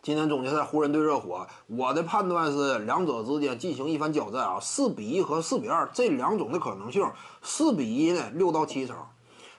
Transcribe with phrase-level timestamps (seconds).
[0.00, 7.10] 今天总决赛湖人对热火，我的判断是两者之间进行一番交战啊，四比一和四比二这两种的可能性，
[7.42, 8.96] 四比一呢六到七成，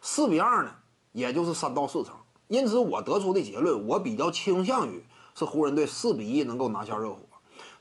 [0.01, 0.71] 四比二呢
[1.11, 2.15] 也就是三到四成。
[2.47, 5.03] 因此我得出的结论，我比较倾向于
[5.35, 7.19] 是湖人队四比一能够拿下热火。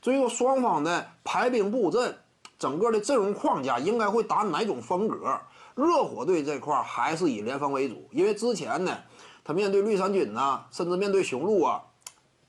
[0.01, 2.17] 至于说双方的排兵布阵，
[2.59, 5.39] 整个的阵容框架应该会打哪种风格？
[5.75, 8.97] 热火队这块还是以联防为主，因为之前呢，
[9.45, 11.83] 他面对绿衫军呐，甚至面对雄鹿啊。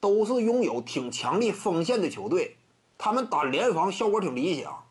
[0.00, 2.56] 都是拥有挺强力锋线的球队，
[2.96, 4.82] 他们打联防效果挺理想，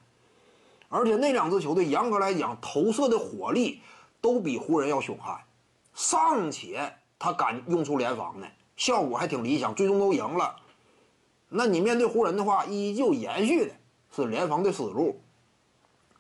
[0.88, 3.82] 而且那两支球队严格来讲投射的火力
[4.22, 5.40] 都比湖人要凶悍，
[5.96, 8.46] 尚且他敢用出联防呢，
[8.78, 10.58] 效果还挺理想，最终都赢了。
[11.50, 13.74] 那你面对湖人的话，依旧延续的
[14.16, 15.20] 是联防的思路，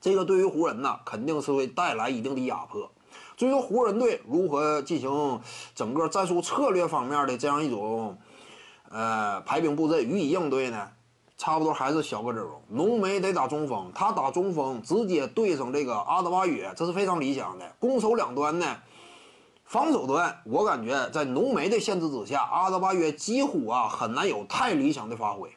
[0.01, 2.91] 这个对于湖人呢肯定是会带来一定的压迫。
[3.37, 5.39] 至于说湖人队如何进行
[5.75, 8.17] 整个战术策略方面的这样一种。
[8.91, 10.89] 呃，排兵布阵予以应对呢，
[11.37, 12.59] 差不多还是小个阵容。
[12.69, 17.71] 浓眉得打中锋，他打中锋直接对上这个阿德巴约，这是非常理想的。
[17.79, 18.77] 攻守两端呢，
[19.63, 25.49] 防守端我感觉在浓眉的限制之下，阿德巴约几乎啊很难有太理想的发挥。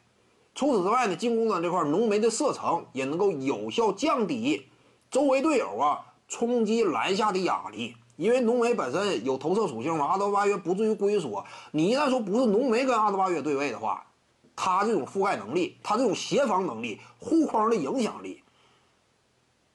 [0.55, 4.67] 除此之外呢，进攻端这块浓眉的射程也能够有效降低
[5.11, 7.97] 周围队友啊冲击篮下的压力。
[8.17, 11.45] 因为浓眉本身有投射属性嘛，阿德巴约不至于龟缩。
[11.71, 14.07] 你一旦说不是浓眉跟阿德巴约对位的话，
[14.55, 18.43] 他这种覆盖能力，他这种协防能力、护框的影响力，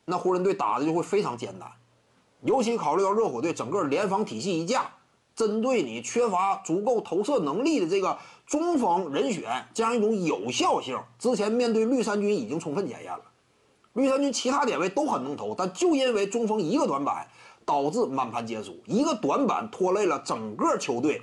[0.05, 1.67] 那湖人队打的就会非常艰难。
[2.41, 4.91] 尤其考虑到热火队整个联防体系一架，
[5.35, 13.21] 针对你缺乏足够投射能力的这个中锋人选，这样一种有效性，之前面对绿衫军已经充分检验了。
[13.93, 17.27] 绿衫军其他点位都很能投，但就因为中锋一个短板。
[17.67, 21.21] 导致满盘皆输，一个短板拖累了整个球队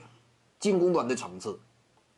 [0.60, 1.58] 进攻端的层次。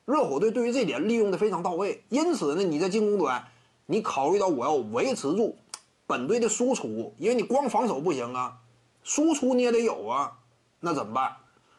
[0.05, 3.45] 热火队对于这点利用的非常到位，因此呢，你在进攻端，
[3.87, 5.57] 你考虑到我要维持住
[6.09, 8.59] 本队的输出，因为你光防守不行啊，
[9.05, 10.39] 输出你也得有啊，
[10.81, 11.37] 那怎么办？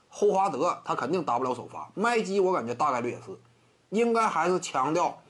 [0.07, 3.37] 霍华德他肯定打不了首发，麦基我感觉大概率也是，
[3.89, 5.21] 应该还是强调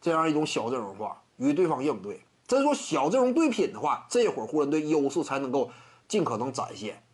[0.00, 2.20] 这样一种小阵容化与对方应对。
[2.46, 5.68] 真说小阵容对拼的话，这会儿湖人队优势才能够。
[6.10, 7.04] 尽可能展现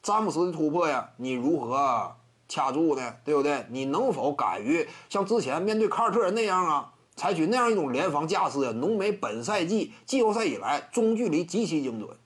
[0.00, 2.14] 詹姆斯的突破呀，你如何
[2.48, 3.16] 掐住呢？
[3.24, 3.66] 对不对？
[3.70, 8.70] 你能否敢于像之前面对凯尔特人那样啊，采取那样一种联防架势呀？
[8.70, 12.16] 浓眉本赛季季后赛以来中距离极其精准，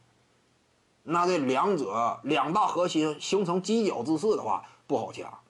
[1.05, 5.41] 那这两者两大核心形成犄角之势的话不好掐，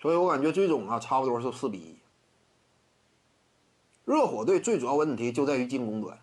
[0.00, 1.98] 所以我感觉最终啊差不多是四比一。
[4.06, 6.18] 热火队最主要问题就在于进攻端。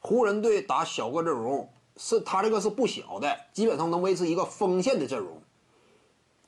[0.00, 5.40] 湖人队打小个阵容，是他这个是不小的，基本上能维持一个锋线的阵容，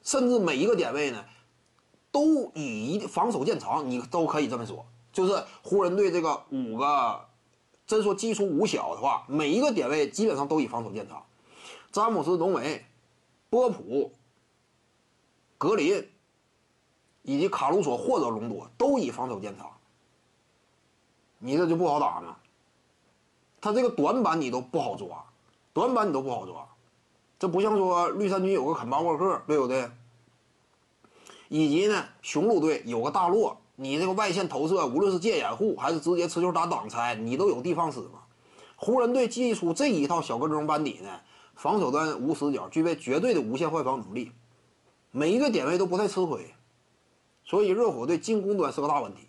[0.03, 1.25] 甚至每一个点位呢，
[2.11, 4.87] 都以防守见长，你都可以这么说。
[5.13, 7.27] 就是湖人队这个五个，
[7.87, 11.23] 真说基础五小的话，每一个点位基本上都以防守见长。
[11.93, 12.87] 詹姆斯、浓眉、
[13.51, 14.13] 波普、
[15.59, 16.09] 格林
[17.21, 19.71] 以及卡鲁索或者隆多都以防守见长，
[21.39, 22.39] 你这就不好打吗？
[23.63, 25.25] 他这个短板你都不好抓，
[25.73, 26.69] 短板你都不好抓，
[27.39, 29.89] 这不像说绿衫军有个肯巴沃克，对不对？
[31.49, 38.25] 以及呢，雄鹿队有个大洛，你这个外线投射，无论是借掩护还是直接持球打挡拆，你都有地方使嘛。
[38.75, 41.21] 湖人队祭出这一套小个阵容班底呢，
[41.55, 44.33] 防守端无死角，具备绝对的无限换防能力，
[45.13, 46.53] 每一个点位都不太吃亏，
[47.45, 49.29] 所以热火队进攻端是个大问题。